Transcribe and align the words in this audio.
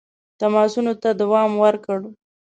تماسونو 0.39 0.93
ته 1.01 1.09
دوام 1.21 1.51
ورکړ. 1.63 1.99